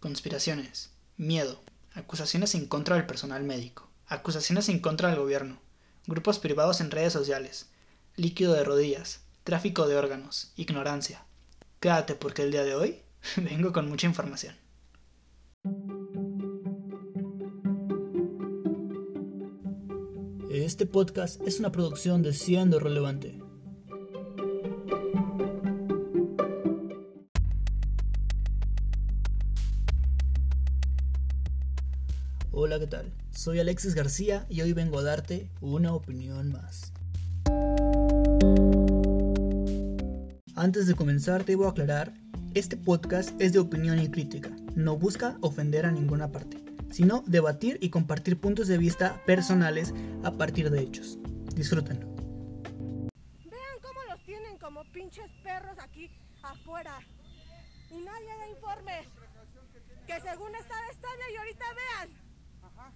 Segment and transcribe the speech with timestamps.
[0.00, 1.60] conspiraciones, miedo,
[1.92, 5.60] acusaciones en contra del personal médico, acusaciones en contra del gobierno,
[6.06, 7.68] grupos privados en redes sociales,
[8.16, 11.24] líquido de rodillas, tráfico de órganos, ignorancia.
[11.80, 13.02] Quédate porque el día de hoy
[13.36, 14.56] vengo con mucha información.
[20.50, 23.39] Este podcast es una producción de Siendo Relevante.
[32.90, 33.12] Tal?
[33.30, 36.92] Soy Alexis García y hoy vengo a darte una opinión más.
[40.56, 42.12] Antes de comenzar, debo aclarar,
[42.52, 46.58] este podcast es de opinión y crítica, no busca ofender a ninguna parte,
[46.90, 51.18] sino debatir y compartir puntos de vista personales a partir de hechos.
[51.54, 52.08] Disfrútenlo.
[53.44, 56.10] Vean cómo los tienen como pinches perros aquí
[56.42, 56.98] afuera.
[57.90, 59.06] Y nadie da informes.
[60.06, 62.29] Que según estaba estable y ahorita vean.
[62.80, 62.92] Ajá.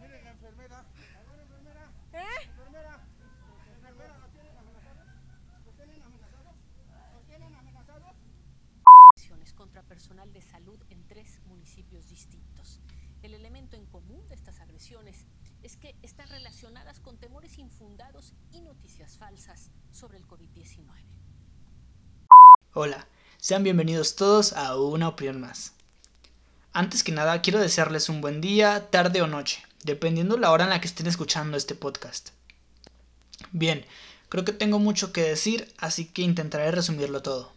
[0.00, 0.80] Miren la enfermera.
[0.80, 1.92] A ver, enfermera.
[2.12, 2.48] ¿Eh?
[2.48, 3.06] Enfermera.
[3.74, 5.06] Enfermera, ¿la tienen amenazados?
[5.64, 6.54] ¿Los tienen amenazados?
[7.14, 12.80] ¿Los tienen agresiones contra personal de salud en tres municipios distintos.
[13.22, 15.24] El elemento en común de estas agresiones
[15.62, 20.86] es que están relacionadas con temores infundados y noticias falsas sobre el COVID-19.
[22.74, 25.75] Hola, sean bienvenidos todos a una opinión más.
[26.76, 30.68] Antes que nada, quiero desearles un buen día, tarde o noche, dependiendo la hora en
[30.68, 32.32] la que estén escuchando este podcast.
[33.50, 33.86] Bien,
[34.28, 37.50] creo que tengo mucho que decir, así que intentaré resumirlo todo.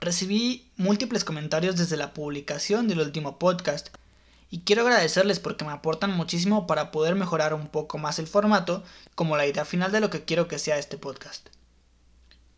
[0.00, 3.90] Recibí múltiples comentarios desde la publicación del último podcast
[4.50, 8.82] y quiero agradecerles porque me aportan muchísimo para poder mejorar un poco más el formato
[9.14, 11.50] como la idea final de lo que quiero que sea este podcast.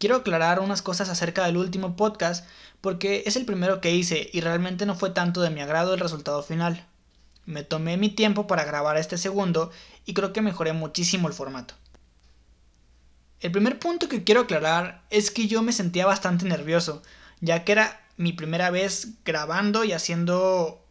[0.03, 2.45] Quiero aclarar unas cosas acerca del último podcast
[2.81, 6.01] porque es el primero que hice y realmente no fue tanto de mi agrado el
[6.01, 6.85] resultado final.
[7.47, 9.71] Me tomé mi tiempo para grabar este segundo
[10.05, 11.75] y creo que mejoré muchísimo el formato.
[13.39, 17.01] El primer punto que quiero aclarar es que yo me sentía bastante nervioso,
[17.41, 20.85] ya que era mi primera vez grabando y haciendo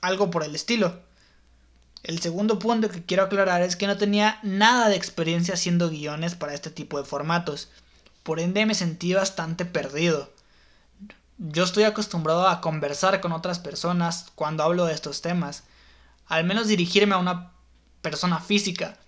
[0.00, 1.02] algo por el estilo.
[2.02, 6.34] El segundo punto que quiero aclarar es que no tenía nada de experiencia haciendo guiones
[6.34, 7.68] para este tipo de formatos.
[8.22, 10.32] Por ende me sentí bastante perdido.
[11.38, 15.64] Yo estoy acostumbrado a conversar con otras personas cuando hablo de estos temas.
[16.26, 17.52] Al menos dirigirme a una
[18.00, 18.98] persona física.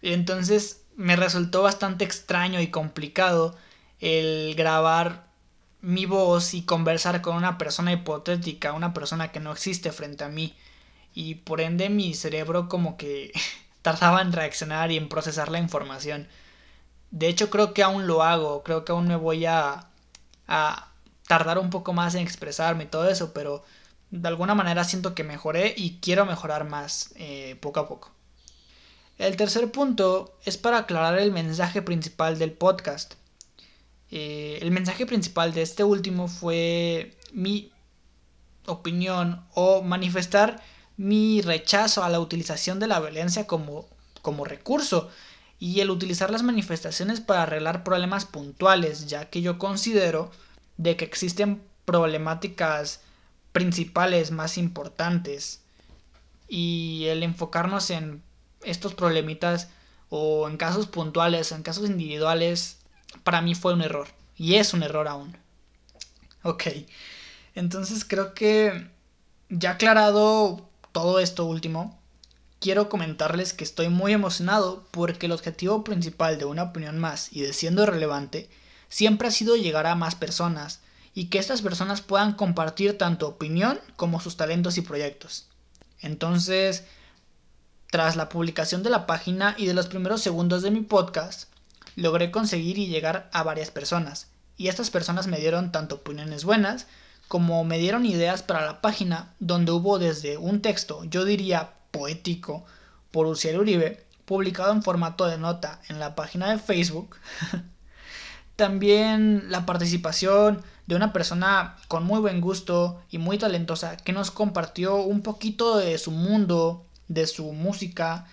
[0.00, 3.56] Entonces me resultó bastante extraño y complicado
[4.00, 5.26] el grabar
[5.80, 10.28] mi voz y conversar con una persona hipotética, una persona que no existe frente a
[10.28, 10.56] mí.
[11.14, 13.32] Y por ende mi cerebro como que
[13.82, 16.28] tardaba en reaccionar y en procesar la información.
[17.12, 19.86] De hecho creo que aún lo hago, creo que aún me voy a,
[20.48, 20.88] a
[21.28, 23.62] tardar un poco más en expresarme y todo eso, pero
[24.10, 28.10] de alguna manera siento que mejoré y quiero mejorar más eh, poco a poco.
[29.18, 33.14] El tercer punto es para aclarar el mensaje principal del podcast.
[34.10, 37.72] Eh, el mensaje principal de este último fue mi
[38.66, 40.62] opinión o manifestar
[40.96, 43.86] mi rechazo a la utilización de la violencia como,
[44.22, 45.10] como recurso
[45.62, 50.28] y el utilizar las manifestaciones para arreglar problemas puntuales, ya que yo considero
[50.76, 53.00] de que existen problemáticas
[53.52, 55.60] principales más importantes.
[56.48, 58.24] Y el enfocarnos en
[58.64, 59.68] estos problemitas
[60.10, 62.78] o en casos puntuales en casos individuales
[63.22, 64.08] para mí fue un error.
[64.36, 65.36] Y es un error aún.
[66.42, 66.64] Ok,
[67.54, 68.90] entonces creo que
[69.48, 72.01] ya aclarado todo esto último,
[72.62, 77.42] quiero comentarles que estoy muy emocionado porque el objetivo principal de una opinión más y
[77.42, 78.48] de siendo relevante
[78.88, 80.80] siempre ha sido llegar a más personas
[81.12, 85.48] y que estas personas puedan compartir tanto opinión como sus talentos y proyectos.
[86.00, 86.84] Entonces,
[87.90, 91.50] tras la publicación de la página y de los primeros segundos de mi podcast,
[91.96, 96.86] logré conseguir y llegar a varias personas, y estas personas me dieron tanto opiniones buenas
[97.26, 102.64] como me dieron ideas para la página donde hubo desde un texto, yo diría poético,
[103.12, 107.16] por Uciel Uribe, publicado en formato de nota en la página de Facebook,
[108.56, 114.30] también la participación de una persona con muy buen gusto y muy talentosa que nos
[114.30, 118.26] compartió un poquito de su mundo, de su música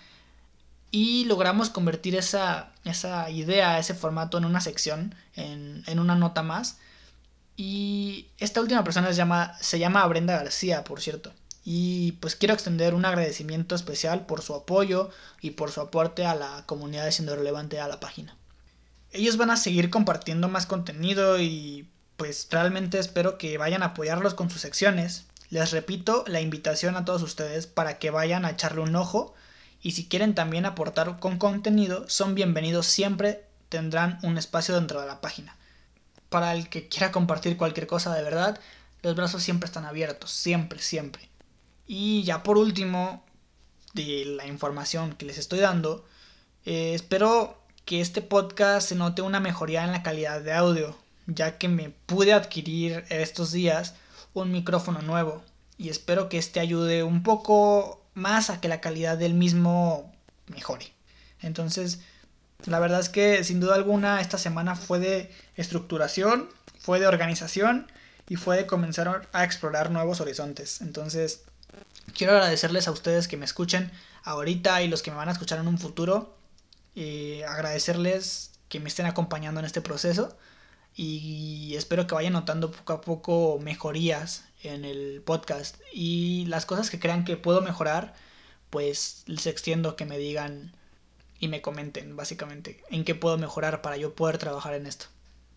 [0.90, 6.42] y logramos convertir esa, esa idea, ese formato en una sección, en, en, una nota
[6.42, 6.78] más.
[7.56, 11.32] Y esta última persona llama, se llama Brenda García, por cierto.
[11.64, 15.10] Y pues quiero extender un agradecimiento especial por su apoyo
[15.40, 18.36] y por su aporte a la comunidad siendo relevante a la página.
[19.12, 24.34] Ellos van a seguir compartiendo más contenido y pues realmente espero que vayan a apoyarlos
[24.34, 25.26] con sus secciones.
[25.50, 29.34] Les repito la invitación a todos ustedes para que vayan a echarle un ojo
[29.82, 35.06] y si quieren también aportar con contenido, son bienvenidos siempre, tendrán un espacio dentro de
[35.06, 35.56] la página.
[36.28, 38.60] Para el que quiera compartir cualquier cosa de verdad,
[39.02, 41.29] los brazos siempre están abiertos, siempre, siempre.
[41.92, 43.24] Y ya por último,
[43.94, 46.06] de la información que les estoy dando,
[46.64, 50.96] eh, espero que este podcast se note una mejoría en la calidad de audio,
[51.26, 53.94] ya que me pude adquirir estos días
[54.34, 55.42] un micrófono nuevo
[55.78, 60.12] y espero que este ayude un poco más a que la calidad del mismo
[60.46, 60.92] mejore.
[61.40, 62.02] Entonces,
[62.66, 67.90] la verdad es que sin duda alguna esta semana fue de estructuración, fue de organización
[68.28, 70.82] y fue de comenzar a explorar nuevos horizontes.
[70.82, 71.42] Entonces,
[72.14, 73.90] quiero agradecerles a ustedes que me escuchen
[74.24, 76.36] ahorita y los que me van a escuchar en un futuro.
[76.94, 80.36] Y agradecerles que me estén acompañando en este proceso
[80.94, 86.90] y espero que vayan notando poco a poco mejorías en el podcast y las cosas
[86.90, 88.14] que crean que puedo mejorar
[88.70, 90.74] pues les extiendo que me digan
[91.38, 95.06] y me comenten básicamente en qué puedo mejorar para yo poder trabajar en esto.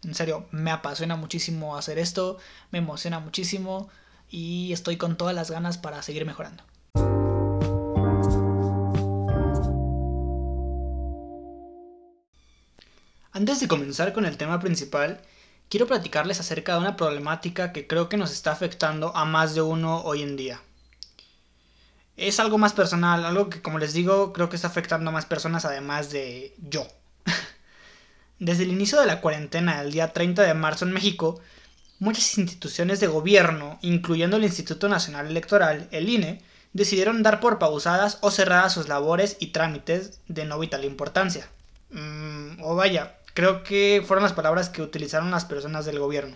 [0.04, 2.38] En serio, me apasiona muchísimo hacer esto,
[2.72, 3.90] me emociona muchísimo
[4.34, 6.64] y estoy con todas las ganas para seguir mejorando.
[13.32, 15.22] Antes de comenzar con el tema principal,
[15.70, 19.62] quiero platicarles acerca de una problemática que creo que nos está afectando a más de
[19.62, 20.60] uno hoy en día.
[22.18, 25.28] Es algo más personal, algo que como les digo creo que está afectando a más
[25.28, 26.88] personas además de yo.
[28.40, 31.40] Desde el inicio de la cuarentena, el día 30 de marzo en México,
[32.00, 36.42] muchas instituciones de gobierno, incluyendo el Instituto Nacional Electoral, el INE,
[36.74, 41.48] decidieron dar por pausadas o cerradas sus labores y trámites de no vital importancia.
[41.92, 46.36] Mm, o vaya, Creo que fueron las palabras que utilizaron las personas del gobierno.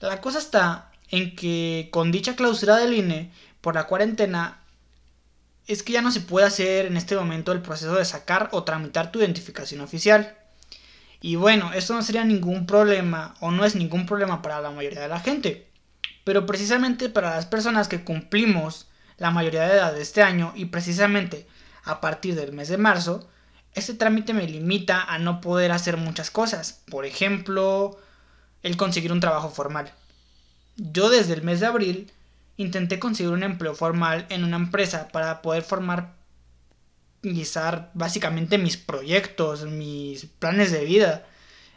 [0.00, 3.30] La cosa está en que con dicha clausura del INE
[3.60, 4.60] por la cuarentena
[5.66, 8.64] es que ya no se puede hacer en este momento el proceso de sacar o
[8.64, 10.38] tramitar tu identificación oficial.
[11.20, 15.00] Y bueno, esto no sería ningún problema o no es ningún problema para la mayoría
[15.00, 15.68] de la gente.
[16.24, 20.66] Pero precisamente para las personas que cumplimos la mayoría de edad de este año y
[20.66, 21.46] precisamente
[21.84, 23.28] a partir del mes de marzo,
[23.74, 26.82] este trámite me limita a no poder hacer muchas cosas.
[26.90, 27.98] Por ejemplo,
[28.62, 29.92] el conseguir un trabajo formal.
[30.76, 32.12] Yo desde el mes de abril
[32.56, 36.17] intenté conseguir un empleo formal en una empresa para poder formar
[37.94, 41.26] básicamente mis proyectos, mis planes de vida.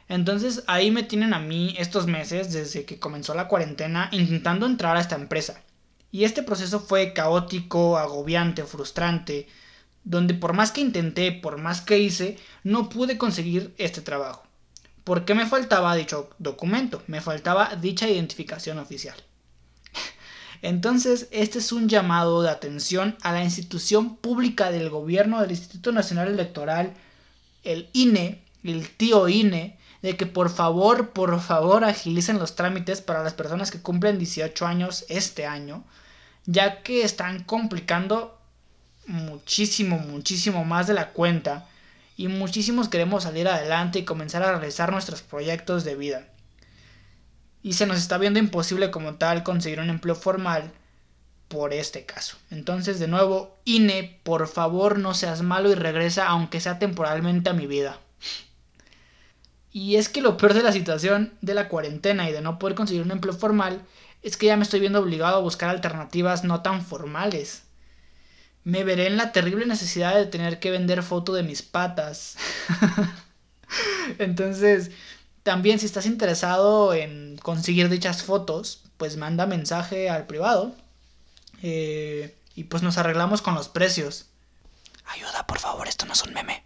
[0.07, 4.97] Entonces ahí me tienen a mí estos meses desde que comenzó la cuarentena intentando entrar
[4.97, 5.61] a esta empresa.
[6.11, 9.47] Y este proceso fue caótico, agobiante, frustrante,
[10.03, 14.43] donde por más que intenté, por más que hice, no pude conseguir este trabajo.
[15.03, 17.01] ¿Por qué me faltaba dicho documento?
[17.07, 19.15] Me faltaba dicha identificación oficial.
[20.61, 25.91] Entonces, este es un llamado de atención a la institución pública del gobierno del Instituto
[25.91, 26.93] Nacional Electoral,
[27.63, 33.23] el INE, el tío INE, de que por favor, por favor agilicen los trámites para
[33.23, 35.83] las personas que cumplen 18 años este año,
[36.45, 38.37] ya que están complicando
[39.07, 41.67] muchísimo, muchísimo más de la cuenta
[42.17, 46.27] y muchísimos queremos salir adelante y comenzar a realizar nuestros proyectos de vida.
[47.63, 50.71] Y se nos está viendo imposible como tal conseguir un empleo formal
[51.47, 52.37] por este caso.
[52.49, 57.53] Entonces, de nuevo, INE, por favor no seas malo y regresa aunque sea temporalmente a
[57.53, 57.99] mi vida.
[59.71, 62.75] Y es que lo peor de la situación de la cuarentena y de no poder
[62.75, 63.81] conseguir un empleo formal
[64.21, 67.63] es que ya me estoy viendo obligado a buscar alternativas no tan formales
[68.63, 72.37] me veré en la terrible necesidad de tener que vender foto de mis patas.
[74.19, 74.91] Entonces,
[75.43, 80.75] también si estás interesado en conseguir dichas fotos, pues manda mensaje al privado.
[81.63, 84.27] Eh, y pues nos arreglamos con los precios.
[85.05, 86.63] Ayuda, por favor, esto no es un meme.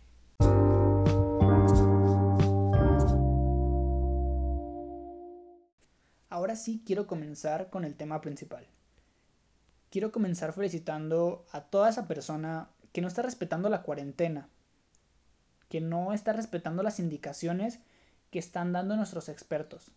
[6.29, 8.67] Ahora sí quiero comenzar con el tema principal
[9.95, 14.49] quiero comenzar felicitando a toda esa persona que no está respetando la cuarentena,
[15.69, 17.79] que no está respetando las indicaciones
[18.31, 19.91] que están dando nuestros expertos.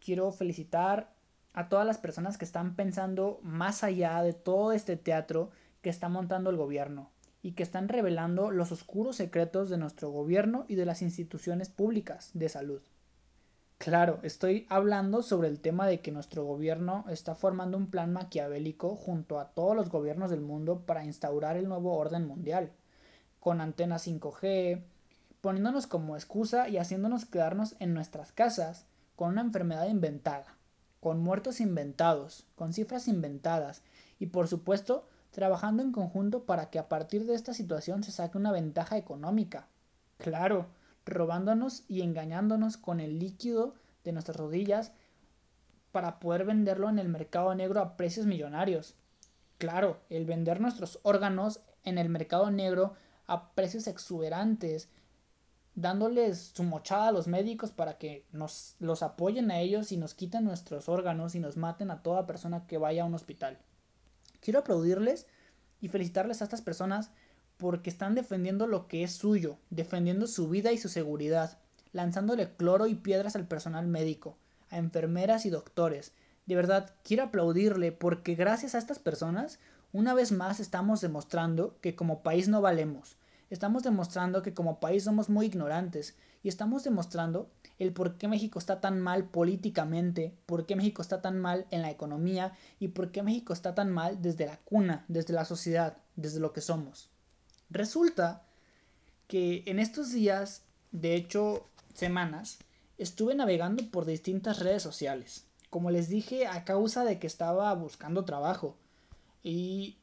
[0.00, 1.14] Quiero felicitar
[1.52, 5.50] a todas las personas que están pensando más allá de todo este teatro
[5.82, 7.10] que está montando el gobierno
[7.42, 12.30] y que están revelando los oscuros secretos de nuestro gobierno y de las instituciones públicas
[12.34, 12.82] de salud.
[13.78, 18.96] Claro, estoy hablando sobre el tema de que nuestro gobierno está formando un plan maquiavélico
[18.96, 22.72] junto a todos los gobiernos del mundo para instaurar el nuevo orden mundial,
[23.40, 24.82] con antenas 5G,
[25.44, 30.56] poniéndonos como excusa y haciéndonos quedarnos en nuestras casas, con una enfermedad inventada,
[31.00, 33.82] con muertos inventados, con cifras inventadas
[34.18, 38.38] y por supuesto trabajando en conjunto para que a partir de esta situación se saque
[38.38, 39.68] una ventaja económica.
[40.16, 40.68] Claro,
[41.04, 44.92] robándonos y engañándonos con el líquido de nuestras rodillas
[45.92, 48.94] para poder venderlo en el mercado negro a precios millonarios.
[49.58, 52.94] Claro, el vender nuestros órganos en el mercado negro
[53.26, 54.88] a precios exuberantes,
[55.74, 60.14] dándoles su mochada a los médicos para que nos los apoyen a ellos y nos
[60.14, 63.58] quiten nuestros órganos y nos maten a toda persona que vaya a un hospital.
[64.40, 65.26] Quiero aplaudirles
[65.80, 67.10] y felicitarles a estas personas
[67.56, 71.58] porque están defendiendo lo que es suyo, defendiendo su vida y su seguridad,
[71.92, 74.36] lanzándole cloro y piedras al personal médico,
[74.70, 76.12] a enfermeras y doctores.
[76.46, 79.58] De verdad, quiero aplaudirle porque gracias a estas personas,
[79.92, 83.16] una vez más estamos demostrando que como país no valemos.
[83.54, 88.58] Estamos demostrando que como país somos muy ignorantes y estamos demostrando el por qué México
[88.58, 93.12] está tan mal políticamente, por qué México está tan mal en la economía y por
[93.12, 97.10] qué México está tan mal desde la cuna, desde la sociedad, desde lo que somos.
[97.70, 98.42] Resulta
[99.28, 102.58] que en estos días, de hecho semanas,
[102.98, 105.46] estuve navegando por distintas redes sociales.
[105.70, 108.76] Como les dije, a causa de que estaba buscando trabajo.
[109.44, 109.98] Y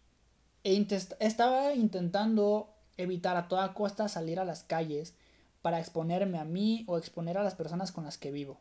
[0.64, 0.88] e
[1.20, 2.71] estaba intentando
[3.02, 5.16] evitar a toda costa salir a las calles
[5.62, 8.60] para exponerme a mí o exponer a las personas con las que vivo.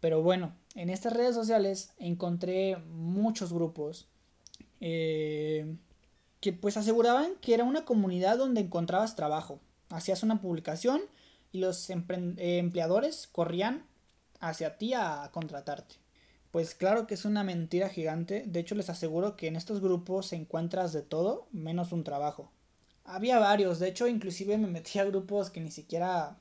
[0.00, 4.08] Pero bueno, en estas redes sociales encontré muchos grupos
[4.80, 5.76] eh,
[6.40, 9.60] que pues aseguraban que era una comunidad donde encontrabas trabajo.
[9.90, 11.02] Hacías una publicación
[11.52, 13.86] y los empleadores corrían
[14.40, 15.94] hacia ti a contratarte.
[16.50, 20.32] Pues claro que es una mentira gigante, de hecho les aseguro que en estos grupos
[20.32, 22.50] encuentras de todo menos un trabajo.
[23.04, 26.36] Había varios, de hecho inclusive me metí a grupos que ni siquiera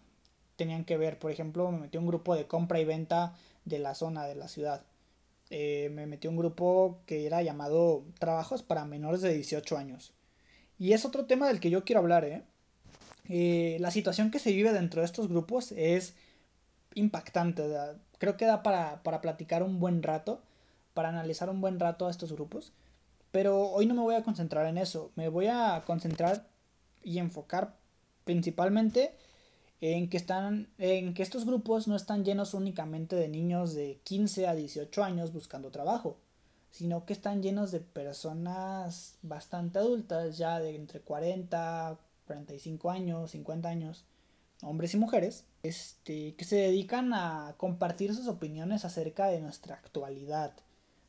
[0.56, 3.80] tenían que ver, por ejemplo me metí a un grupo de compra y venta de
[3.80, 4.84] la zona de la ciudad.
[5.50, 10.14] Eh, me metí a un grupo que era llamado Trabajos para menores de 18 años.
[10.80, 12.44] Y es otro tema del que yo quiero hablar, ¿eh?
[13.30, 16.16] Eh, la situación que se vive dentro de estos grupos es
[16.96, 17.64] impactante.
[18.18, 20.42] Creo que da para, para platicar un buen rato,
[20.94, 22.72] para analizar un buen rato a estos grupos.
[23.32, 25.12] Pero hoy no me voy a concentrar en eso.
[25.16, 26.46] Me voy a concentrar
[27.04, 27.76] y enfocar
[28.24, 29.14] principalmente
[29.82, 34.48] en que están en que estos grupos no están llenos únicamente de niños de 15
[34.48, 36.18] a 18 años buscando trabajo,
[36.70, 43.70] sino que están llenos de personas bastante adultas, ya de entre 40, 45 años, 50
[43.70, 44.06] años,
[44.62, 50.54] hombres y mujeres, este, que se dedican a compartir sus opiniones acerca de nuestra actualidad,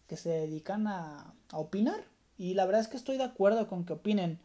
[0.09, 2.05] que se dedican a, a opinar.
[2.39, 4.41] Y la verdad es que estoy de acuerdo con que opinen,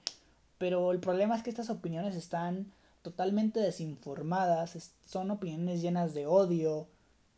[0.58, 2.72] pero el problema es que estas opiniones están
[3.02, 6.88] totalmente desinformadas, son opiniones llenas de odio,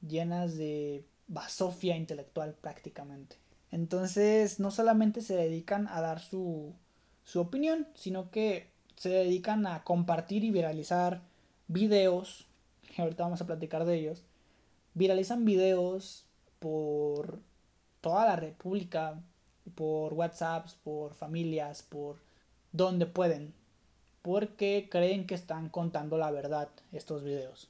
[0.07, 3.37] llenas de basofia intelectual prácticamente.
[3.71, 6.73] Entonces no solamente se dedican a dar su,
[7.23, 11.21] su opinión, sino que se dedican a compartir y viralizar
[11.67, 12.47] videos,
[12.97, 14.23] ahorita vamos a platicar de ellos,
[14.93, 16.25] viralizan videos
[16.59, 17.39] por
[18.01, 19.21] toda la república,
[19.75, 22.17] por WhatsApps, por familias, por
[22.71, 23.53] donde pueden,
[24.21, 27.69] porque creen que están contando la verdad estos videos.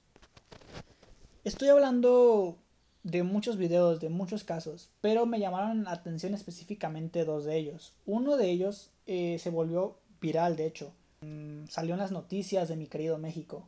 [1.43, 2.57] Estoy hablando
[3.03, 7.93] de muchos videos, de muchos casos, pero me llamaron la atención específicamente dos de ellos.
[8.05, 10.91] Uno de ellos eh, se volvió viral, de hecho.
[11.21, 13.67] Mm, salió en las noticias de mi querido México.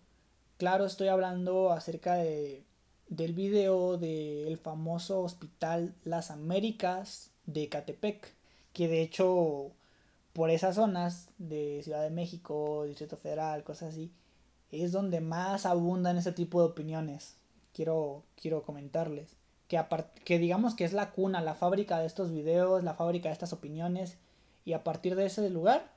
[0.57, 2.63] Claro, estoy hablando acerca de,
[3.09, 8.33] del video del famoso hospital Las Américas de Catepec,
[8.73, 9.71] que de hecho
[10.33, 14.11] por esas zonas de Ciudad de México, Distrito Federal, cosas así,
[14.71, 17.35] es donde más abundan ese tipo de opiniones.
[17.73, 19.35] Quiero, quiero comentarles.
[19.67, 19.83] Que,
[20.25, 23.53] que digamos que es la cuna, la fábrica de estos videos, la fábrica de estas
[23.53, 24.17] opiniones.
[24.65, 25.91] Y a partir de ese lugar,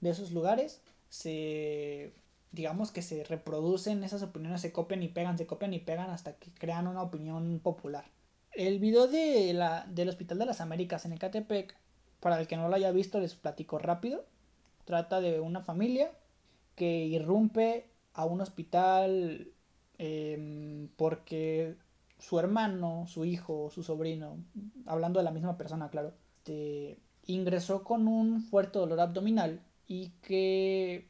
[0.00, 2.12] de esos lugares, se
[2.52, 6.34] digamos que se reproducen esas opiniones, se copian y pegan, se copian y pegan hasta
[6.34, 8.04] que crean una opinión popular.
[8.52, 11.74] El video de la, del Hospital de las Américas en Ecatepec
[12.22, 14.24] para el que no lo haya visto, les platico rápido.
[14.84, 16.12] Trata de una familia
[16.76, 19.48] que irrumpe a un hospital
[19.98, 21.76] em, porque
[22.20, 24.38] su hermano, su hijo, su sobrino,
[24.86, 31.08] hablando de la misma persona, claro, este, ingresó con un fuerte dolor abdominal y que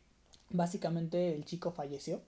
[0.49, 2.23] básicamente el chico falleció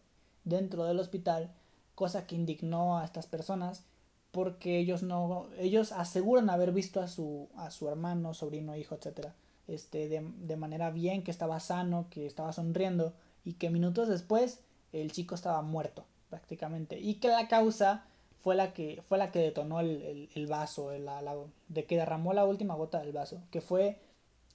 [0.45, 1.55] dentro del hospital,
[1.95, 3.87] cosa que indignó a estas personas
[4.35, 9.35] porque ellos no ellos aseguran haber visto a su a su hermano sobrino hijo etcétera
[9.67, 13.14] este de, de, manera bien que estaba sano que estaba sonriendo
[13.45, 14.61] y que minutos después
[14.93, 18.05] el chico estaba muerto prácticamente y que la causa
[18.45, 22.75] fue la que, fue la que detonó el, el, vaso, de que derramó la última
[22.75, 23.99] gota del vaso, que fue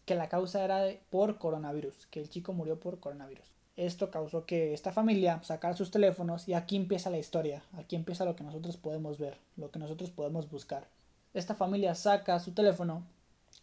[0.06, 3.52] que la causa era por coronavirus, que el chico murió por coronavirus.
[3.80, 8.26] Esto causó que esta familia sacara sus teléfonos y aquí empieza la historia, aquí empieza
[8.26, 10.90] lo que nosotros podemos ver, lo que nosotros podemos buscar.
[11.34, 13.06] Esta familia saca su teléfono,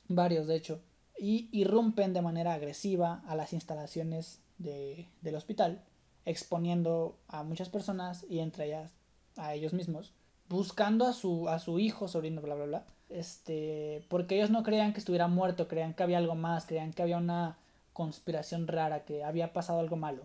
[0.08, 0.80] varios de hecho,
[1.18, 5.82] y irrumpen de manera agresiva a las instalaciones del hospital,
[6.24, 8.94] exponiendo a muchas personas y entre ellas
[9.36, 10.14] a ellos mismos,
[10.48, 14.94] buscando a su, a su hijo, sobrino, bla, bla, bla, este, porque ellos no creían
[14.94, 17.58] que estuviera muerto, creían que había algo más, creían que había una
[17.96, 20.24] conspiración rara, que había pasado algo malo.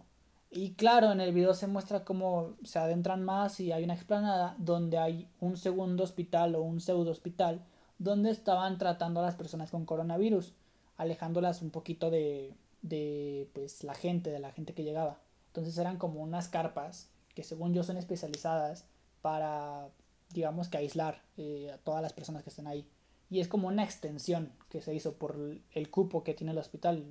[0.49, 4.55] Y claro, en el video se muestra cómo se adentran más y hay una explanada
[4.57, 7.61] donde hay un segundo hospital o un pseudo hospital
[7.97, 10.53] donde estaban tratando a las personas con coronavirus,
[10.97, 15.21] alejándolas un poquito de, de pues la gente, de la gente que llegaba.
[15.47, 18.85] Entonces eran como unas carpas que según yo son especializadas
[19.21, 19.87] para,
[20.33, 22.85] digamos que aislar eh, a todas las personas que estén ahí.
[23.29, 25.37] Y es como una extensión que se hizo por
[25.71, 27.05] el cupo que tiene el hospital.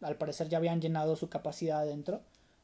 [0.00, 2.22] Al parecer ya habían llenado su capacidad adentro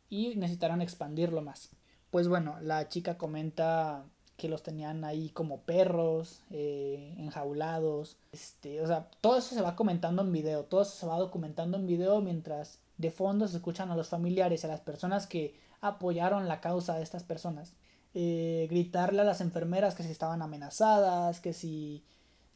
[0.08, 1.70] y necesitaron expandirlo más.
[2.10, 4.04] Pues bueno, la chica comenta
[4.36, 9.76] que los tenían ahí como perros, eh, enjaulados, este, o sea, todo eso se va
[9.76, 13.90] comentando en video, todo eso se va documentando en video mientras de fondo se escuchan
[13.90, 17.74] a los familiares y a las personas que apoyaron la causa de estas personas.
[18.14, 22.02] Eh, gritarle a las enfermeras que si estaban amenazadas, que si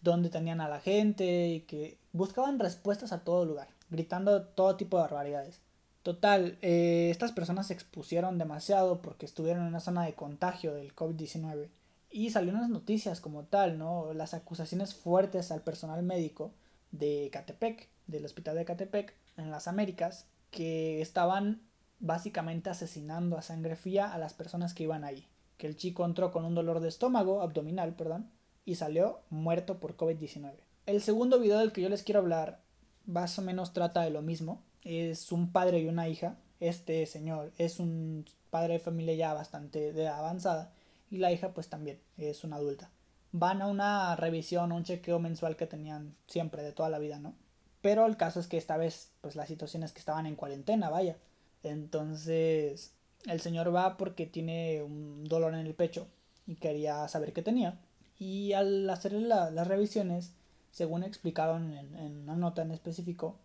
[0.01, 4.97] dónde tenían a la gente y que buscaban respuestas a todo lugar, gritando todo tipo
[4.97, 5.61] de barbaridades.
[6.03, 10.95] Total, eh, estas personas se expusieron demasiado porque estuvieron en una zona de contagio del
[10.95, 11.71] COVID-19
[12.11, 14.13] y salieron las noticias como tal, ¿no?
[14.13, 16.53] Las acusaciones fuertes al personal médico
[16.93, 21.63] de Catepec, del hospital de Catepec, en las Américas, que estaban
[22.01, 25.27] básicamente asesinando a sangre fría a las personas que iban ahí.
[25.57, 28.31] Que el chico entró con un dolor de estómago, abdominal, perdón,
[28.65, 30.53] y salió muerto por COVID-19.
[30.87, 32.61] El segundo video del que yo les quiero hablar
[33.07, 36.37] más o menos trata de lo mismo, es un padre y una hija.
[36.61, 40.73] Este señor es un padre de familia ya bastante de avanzada
[41.11, 42.91] y la hija pues también es una adulta.
[43.33, 47.35] Van a una revisión, un chequeo mensual que tenían siempre de toda la vida, ¿no?
[47.81, 50.89] Pero el caso es que esta vez pues la situación es que estaban en cuarentena,
[50.89, 51.17] vaya.
[51.63, 52.95] Entonces
[53.27, 56.07] el señor va porque tiene un dolor en el pecho
[56.47, 57.81] y quería saber qué tenía.
[58.19, 60.33] Y al hacerle las revisiones,
[60.75, 63.37] según explicaron en, en una nota en específico,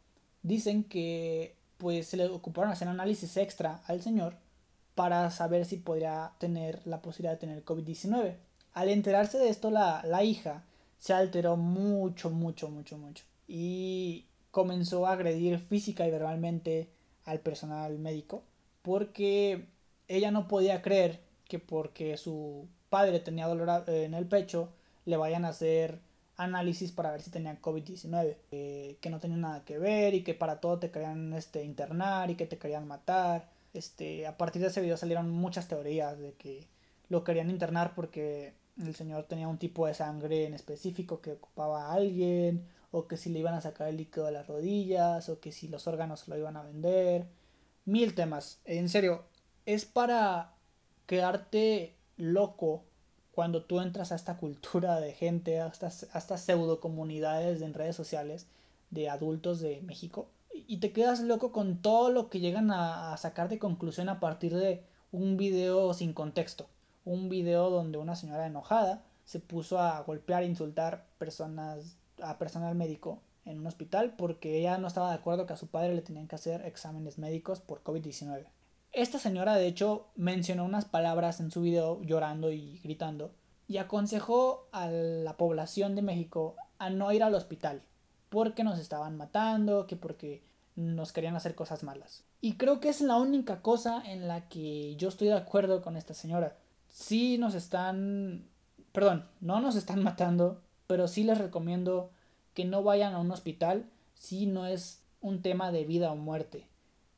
[0.41, 4.33] dicen que pues se le ocuparon hacer análisis extra al señor
[4.95, 8.35] para saber si podría tener la posibilidad de tener COVID-19.
[8.73, 10.63] Al enterarse de esto, la, la hija
[10.97, 13.23] se alteró mucho, mucho, mucho, mucho.
[13.47, 16.89] Y comenzó a agredir física y verbalmente
[17.25, 18.41] al personal médico
[18.81, 19.67] porque
[20.07, 24.69] ella no podía creer que porque su padre tenía dolor en el pecho
[25.05, 25.99] le vayan a hacer
[26.39, 30.33] análisis para ver si tenían COVID-19, eh, que no tenía nada que ver y que
[30.33, 33.49] para todo te querían este, internar y que te querían matar.
[33.73, 36.65] Este, a partir de ese video salieron muchas teorías de que
[37.09, 41.87] lo querían internar porque el señor tenía un tipo de sangre en específico que ocupaba
[41.87, 45.39] a alguien, o que si le iban a sacar el líquido de las rodillas, o
[45.39, 47.27] que si los órganos lo iban a vender.
[47.85, 48.61] Mil temas.
[48.65, 49.25] En serio,
[49.65, 50.53] es para
[51.05, 52.85] quedarte loco
[53.39, 58.47] cuando tú entras a esta cultura de gente, a estas, pseudo comunidades en redes sociales
[58.89, 63.47] de adultos de México, y te quedas loco con todo lo que llegan a, sacar
[63.47, 66.67] de conclusión a partir de un video sin contexto.
[67.05, 72.75] Un video donde una señora enojada se puso a golpear e insultar personas, a personal
[72.75, 76.01] médico en un hospital porque ella no estaba de acuerdo que a su padre le
[76.01, 78.47] tenían que hacer exámenes médicos por COVID-19.
[78.91, 83.31] Esta señora de hecho mencionó unas palabras en su video llorando y gritando
[83.67, 87.83] y aconsejó a la población de México a no ir al hospital
[88.29, 90.41] porque nos estaban matando, que porque
[90.75, 92.23] nos querían hacer cosas malas.
[92.41, 95.95] Y creo que es la única cosa en la que yo estoy de acuerdo con
[95.95, 96.57] esta señora.
[96.87, 98.47] Sí nos están...
[98.91, 102.09] Perdón, no nos están matando, pero sí les recomiendo
[102.55, 106.68] que no vayan a un hospital si no es un tema de vida o muerte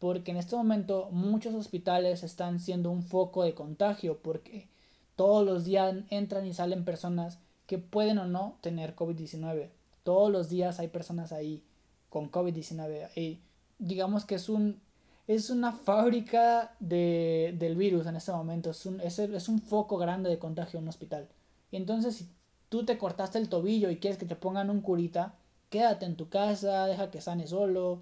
[0.01, 4.67] porque en este momento muchos hospitales están siendo un foco de contagio porque
[5.15, 7.37] todos los días entran y salen personas
[7.67, 9.69] que pueden o no tener COVID-19.
[10.01, 11.63] Todos los días hay personas ahí
[12.09, 13.41] con COVID-19 y
[13.77, 14.81] digamos que es un
[15.27, 19.97] es una fábrica de, del virus en este momento, es un, es, es un foco
[19.97, 21.27] grande de contagio en un hospital.
[21.69, 22.27] Y entonces si
[22.69, 25.35] tú te cortaste el tobillo y quieres que te pongan un curita,
[25.69, 28.01] quédate en tu casa, deja que sane solo,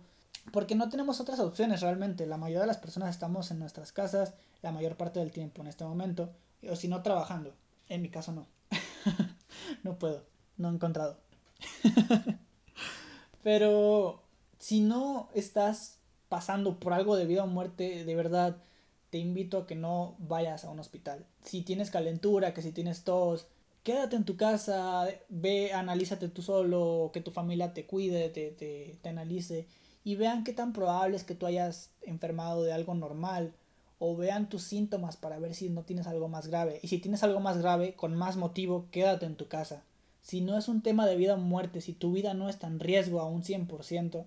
[0.52, 2.26] porque no tenemos otras opciones realmente.
[2.26, 5.68] La mayoría de las personas estamos en nuestras casas la mayor parte del tiempo en
[5.68, 6.32] este momento,
[6.70, 7.54] o si no trabajando.
[7.88, 8.48] En mi caso no.
[9.84, 10.24] no puedo,
[10.58, 11.18] no he encontrado.
[13.44, 14.22] Pero
[14.60, 18.58] si no estás pasando por algo de vida o muerte, de verdad,
[19.10, 21.26] te invito a que no vayas a un hospital.
[21.44, 23.48] Si tienes calentura, que si tienes tos,
[23.84, 28.98] quédate en tu casa, ve, analízate tú solo, que tu familia te cuide, te, te,
[29.02, 29.68] te analice
[30.04, 33.54] y vean qué tan probable es que tú hayas enfermado de algo normal
[34.00, 36.80] o vean tus síntomas para ver si no tienes algo más grave.
[36.82, 39.84] Y si tienes algo más grave, con más motivo, quédate en tu casa.
[40.22, 42.80] Si no es un tema de vida o muerte, si tu vida no está en
[42.80, 44.26] riesgo a un 100%,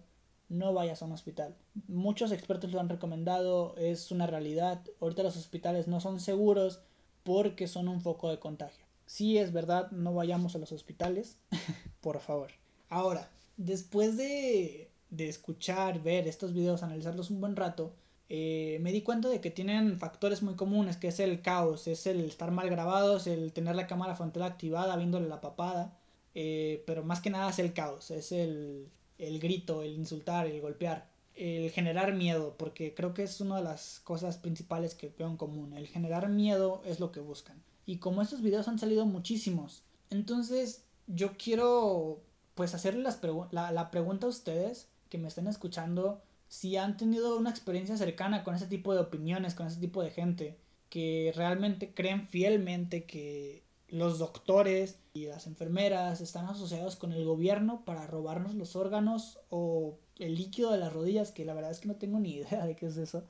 [0.50, 1.56] no vayas a un hospital.
[1.88, 4.82] Muchos expertos lo han recomendado, es una realidad.
[5.00, 6.82] Ahorita los hospitales no son seguros
[7.24, 8.84] porque son un foco de contagio.
[9.06, 11.38] Sí, es verdad, no vayamos a los hospitales,
[12.02, 12.50] por favor.
[12.88, 17.94] Ahora, después de, de escuchar, ver estos videos, analizarlos un buen rato,
[18.30, 22.06] eh, me di cuenta de que tienen factores muy comunes, que es el caos, es
[22.06, 25.98] el estar mal grabados, el tener la cámara frontal activada, viéndole la papada,
[26.34, 30.62] eh, pero más que nada es el caos, es el, el grito, el insultar, el
[30.62, 35.28] golpear, el generar miedo, porque creo que es una de las cosas principales que veo
[35.28, 37.62] en común, el generar miedo es lo que buscan.
[37.84, 42.22] Y como estos videos han salido muchísimos, entonces yo quiero
[42.54, 43.20] pues hacerle las
[43.50, 48.44] la, la pregunta a ustedes que me estén escuchando si han tenido una experiencia cercana
[48.44, 50.56] con ese tipo de opiniones, con ese tipo de gente,
[50.88, 57.84] que realmente creen fielmente que los doctores y las enfermeras están asociados con el gobierno
[57.84, 61.88] para robarnos los órganos o el líquido de las rodillas, que la verdad es que
[61.88, 63.22] no tengo ni idea de qué es eso.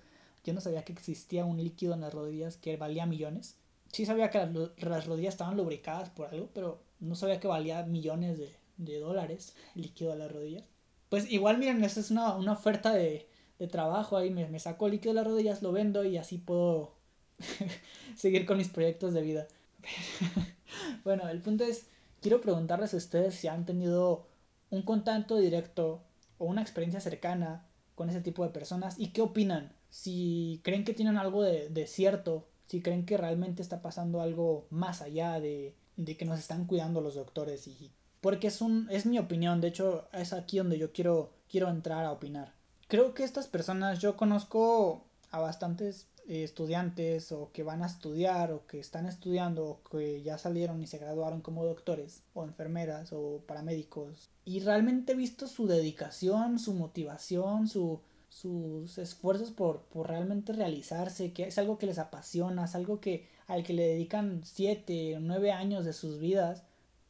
[0.45, 3.57] Yo no sabía que existía un líquido en las rodillas que valía millones.
[3.91, 8.39] Sí sabía que las, rodillas estaban lubricadas por algo, pero no sabía que valía millones
[8.39, 10.72] de, de dólares el líquido de las rodillas.
[11.13, 13.29] Pues igual, miren, esa es una, oferta de,
[13.71, 14.17] trabajo.
[14.17, 16.95] Ahí me, me saco el líquido de las rodillas, lo vendo y así puedo
[18.17, 19.47] seguir con mis proyectos de vida.
[21.05, 21.85] bueno, el punto es,
[22.23, 24.27] quiero preguntarles a ustedes si han tenido
[24.71, 26.03] un contacto directo
[26.39, 29.75] o una experiencia cercana con ese tipo de personas y qué opinan.
[29.91, 34.67] Si creen que tienen algo de, de cierto, si creen que realmente está pasando algo
[34.71, 39.05] más allá de, de que nos están cuidando los doctores y porque es un es
[39.05, 42.55] mi opinión, de hecho es aquí donde yo quiero quiero entrar a opinar.
[42.89, 48.53] Creo que estas personas yo conozco a bastantes eh, estudiantes o que van a estudiar
[48.53, 53.13] o que están estudiando o que ya salieron y se graduaron como doctores o enfermeras
[53.13, 58.01] o paramédicos y realmente he visto su dedicación, su motivación, su
[58.33, 63.29] sus esfuerzos por, por realmente realizarse, que es algo que les apasiona, es algo que
[63.47, 66.65] al que le dedican siete o nueve años de sus vidas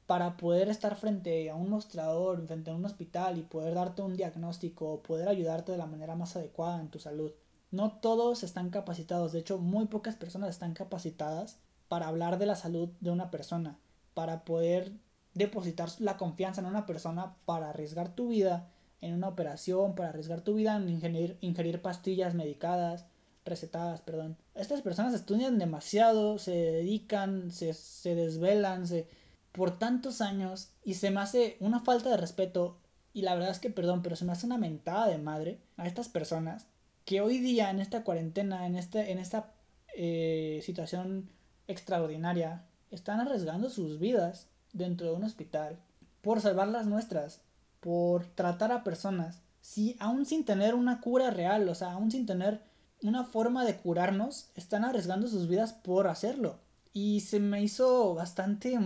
[0.07, 4.17] para poder estar frente a un mostrador, frente a un hospital y poder darte un
[4.17, 7.33] diagnóstico o poder ayudarte de la manera más adecuada en tu salud.
[7.71, 12.57] No todos están capacitados, de hecho muy pocas personas están capacitadas para hablar de la
[12.57, 13.79] salud de una persona,
[14.15, 14.93] para poder
[15.35, 18.69] depositar la confianza en una persona para arriesgar tu vida
[19.01, 23.07] en una operación, para arriesgar tu vida en ingerir, ingerir pastillas medicadas,
[23.45, 24.37] recetadas, perdón.
[24.55, 29.09] Estas personas estudian demasiado, se dedican, se, se desvelan, se,
[29.53, 32.79] por tantos años y se me hace una falta de respeto
[33.13, 35.87] y la verdad es que perdón, pero se me hace una mentada de madre a
[35.87, 36.67] estas personas
[37.05, 39.53] que hoy día en esta cuarentena, en, este, en esta
[39.95, 41.31] eh, situación
[41.69, 45.79] extraordinaria, están arriesgando sus vidas dentro de un hospital
[46.23, 47.41] por salvar las nuestras,
[47.81, 52.27] por tratar a personas, si aún sin tener una cura real, o sea, aún sin
[52.27, 52.63] tener
[53.03, 56.59] una forma de curarnos, están arriesgando sus vidas por hacerlo.
[56.93, 58.79] Y se me hizo bastante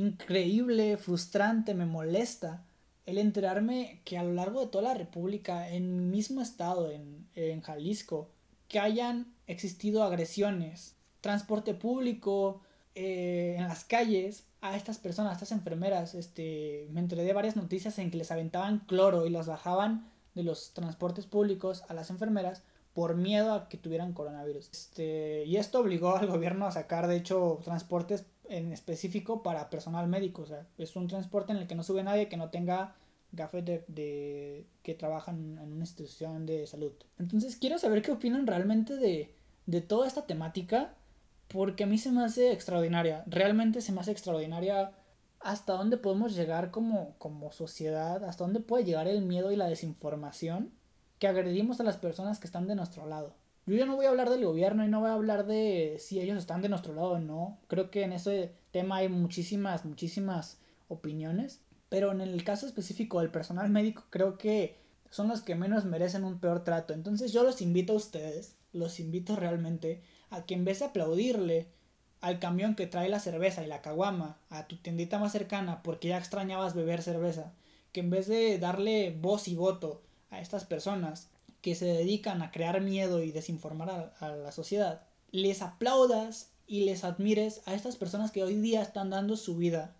[0.00, 2.64] increíble, frustrante, me molesta
[3.06, 7.26] el enterarme que a lo largo de toda la República, en mi mismo estado, en,
[7.34, 8.30] en Jalisco,
[8.68, 12.62] que hayan existido agresiones, transporte público,
[12.94, 17.56] eh, en las calles, a estas personas, a estas enfermeras, este, me enteré de varias
[17.56, 22.10] noticias en que les aventaban cloro y las bajaban de los transportes públicos a las
[22.10, 24.68] enfermeras por miedo a que tuvieran coronavirus.
[24.70, 30.08] Este, y esto obligó al gobierno a sacar, de hecho, transportes en específico para personal
[30.08, 30.42] médico.
[30.42, 32.96] O sea, es un transporte en el que no sube nadie que no tenga
[33.32, 36.92] gafes de, que trabajan en una institución de salud.
[37.18, 39.32] Entonces quiero saber qué opinan realmente de,
[39.66, 40.94] de toda esta temática
[41.48, 43.22] porque a mí se me hace extraordinaria.
[43.26, 44.92] Realmente se me hace extraordinaria
[45.38, 49.68] hasta dónde podemos llegar como, como sociedad, hasta dónde puede llegar el miedo y la
[49.68, 50.72] desinformación
[51.18, 53.34] que agredimos a las personas que están de nuestro lado.
[53.70, 56.18] Yo ya no voy a hablar del gobierno y no voy a hablar de si
[56.18, 57.60] ellos están de nuestro lado o no.
[57.68, 61.60] Creo que en ese tema hay muchísimas, muchísimas opiniones.
[61.88, 64.76] Pero en el caso específico del personal médico creo que
[65.10, 66.94] son los que menos merecen un peor trato.
[66.94, 71.68] Entonces yo los invito a ustedes, los invito realmente a que en vez de aplaudirle
[72.20, 76.08] al camión que trae la cerveza y la caguama a tu tiendita más cercana porque
[76.08, 77.52] ya extrañabas beber cerveza,
[77.92, 81.29] que en vez de darle voz y voto a estas personas
[81.60, 87.04] que se dedican a crear miedo y desinformar a, la sociedad, les aplaudas y les
[87.04, 89.96] admires a estas personas que hoy día están dando su vida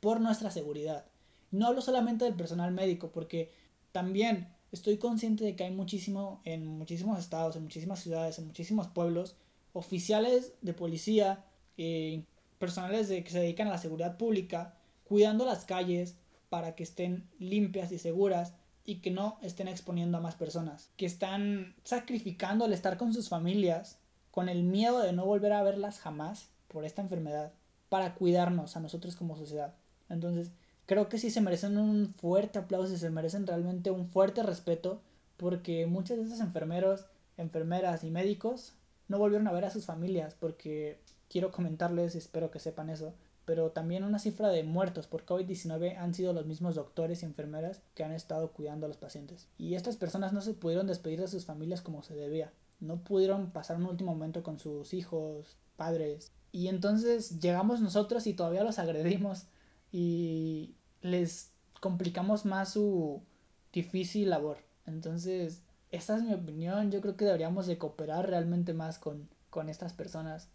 [0.00, 1.06] por nuestra seguridad.
[1.50, 3.52] No hablo solamente del personal médico, porque
[3.92, 8.88] también estoy consciente de que hay muchísimo en muchísimos estados, en muchísimas ciudades, en muchísimos
[8.88, 9.36] pueblos,
[9.72, 11.44] oficiales de policía,
[11.76, 12.24] eh,
[12.58, 14.74] personales de, que se dedican a la seguridad pública,
[15.04, 16.16] cuidando las calles
[16.48, 21.06] para que estén limpias y seguras y que no estén exponiendo a más personas, que
[21.06, 23.98] están sacrificando el estar con sus familias,
[24.30, 27.52] con el miedo de no volver a verlas jamás por esta enfermedad,
[27.88, 29.74] para cuidarnos a nosotros como sociedad.
[30.08, 30.50] Entonces,
[30.86, 35.00] creo que sí se merecen un fuerte aplauso y se merecen realmente un fuerte respeto
[35.36, 38.74] porque muchos de esos enfermeros, enfermeras y médicos
[39.08, 43.70] no volvieron a ver a sus familias porque quiero comentarles, espero que sepan eso, pero
[43.70, 48.04] también una cifra de muertos por COVID-19 han sido los mismos doctores y enfermeras que
[48.04, 49.48] han estado cuidando a los pacientes.
[49.58, 52.52] Y estas personas no se pudieron despedir de sus familias como se debía.
[52.80, 56.32] No pudieron pasar un último momento con sus hijos, padres.
[56.52, 59.46] Y entonces llegamos nosotros y todavía los agredimos
[59.92, 63.22] y les complicamos más su
[63.72, 64.58] difícil labor.
[64.86, 66.90] Entonces, esta es mi opinión.
[66.90, 70.48] Yo creo que deberíamos de cooperar realmente más con, con estas personas.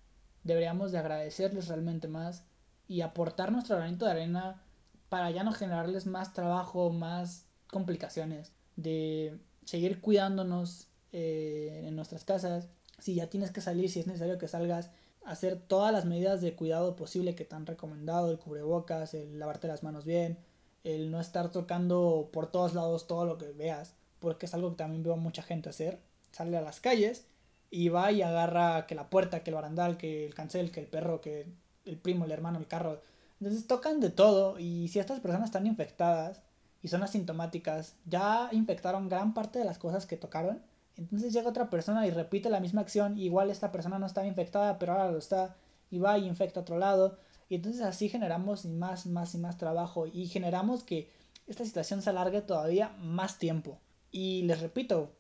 [0.44, 2.46] Deberíamos de agradecerles realmente más
[2.90, 4.62] y aportar nuestro granito de arena
[5.08, 12.68] para ya no generarles más trabajo, más complicaciones, de seguir cuidándonos eh, en nuestras casas.
[12.98, 14.90] Si ya tienes que salir, si es necesario que salgas,
[15.24, 19.68] hacer todas las medidas de cuidado posible que te han recomendado, el cubrebocas, el lavarte
[19.68, 20.40] las manos bien,
[20.84, 24.78] el no estar tocando por todos lados todo lo que veas, porque es algo que
[24.78, 26.00] también veo a mucha gente hacer,
[26.32, 27.28] sale a las calles
[27.70, 30.88] y va y agarra que la puerta, que el barandal, que el cancel, que el
[30.88, 31.46] perro, que
[31.90, 33.02] el primo, el hermano, el carro.
[33.40, 36.42] Entonces tocan de todo y si estas personas están infectadas
[36.82, 40.62] y son asintomáticas, ya infectaron gran parte de las cosas que tocaron,
[40.98, 44.78] entonces llega otra persona y repite la misma acción, igual esta persona no estaba infectada,
[44.80, 45.56] pero ahora lo está,
[45.90, 47.18] y va y infecta a otro lado.
[47.48, 51.10] Y entonces así generamos más, más y más trabajo y generamos que
[51.48, 53.80] esta situación se alargue todavía más tiempo.
[54.12, 55.14] Y les repito,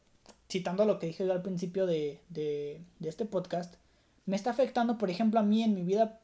[0.49, 3.75] citando lo que dije yo al principio de, de, de este podcast,
[4.25, 6.19] me está afectando, por ejemplo, a mí en mi vida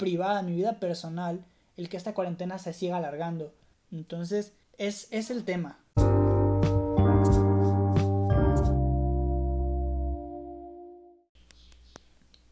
[0.00, 1.44] privada, mi vida personal,
[1.76, 3.52] el que esta cuarentena se siga alargando.
[3.92, 5.78] Entonces, es, es el tema.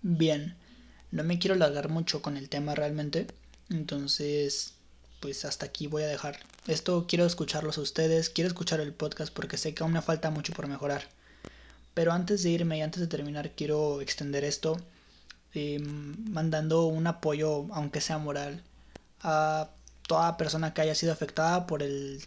[0.03, 0.57] Bien,
[1.11, 3.27] no me quiero alargar mucho con el tema realmente,
[3.71, 4.75] entonces
[5.21, 6.39] pues hasta aquí voy a dejar.
[6.67, 10.31] Esto quiero escucharlos a ustedes, quiero escuchar el podcast porque sé que aún me falta
[10.31, 11.09] mucho por mejorar.
[11.95, 14.77] Pero antes de irme y antes de terminar quiero extender esto
[15.55, 18.63] eh, mandando un apoyo, aunque sea moral,
[19.23, 19.71] a
[20.07, 22.23] toda persona que haya sido afectada por el,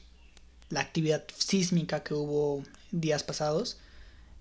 [0.70, 3.78] la actividad sísmica que hubo días pasados.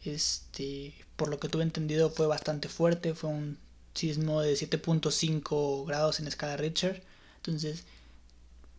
[0.05, 3.59] Este, por lo que tuve entendido fue bastante fuerte, fue un
[3.95, 7.03] sismo de 7.5 grados en escala Richter.
[7.37, 7.85] Entonces,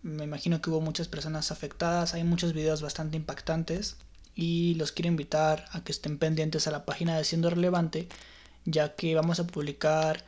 [0.04, 3.98] me imagino que hubo muchas personas afectadas, hay muchos videos bastante impactantes
[4.36, 8.08] y los quiero invitar a que estén pendientes a la página de Siendo Relevante,
[8.66, 10.24] ya que vamos a publicar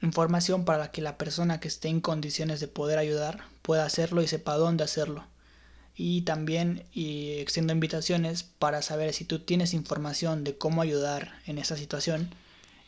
[0.00, 4.28] información para que la persona que esté en condiciones de poder ayudar pueda hacerlo y
[4.28, 5.24] sepa dónde hacerlo
[5.94, 11.58] y también y extiendo invitaciones para saber si tú tienes información de cómo ayudar en
[11.58, 12.34] esa situación,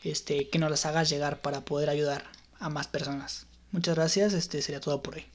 [0.03, 2.25] este, que nos las hagas llegar para poder ayudar
[2.59, 3.47] a más personas.
[3.71, 5.34] Muchas gracias, este sería todo por hoy.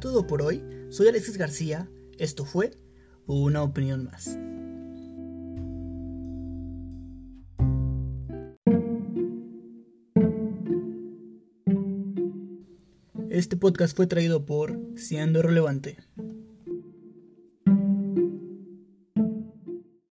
[0.00, 0.62] Todo por hoy.
[0.90, 1.88] Soy Alexis García.
[2.18, 2.72] Esto fue
[3.26, 4.38] una opinión más.
[13.30, 15.96] Este podcast fue traído por Siendo Relevante.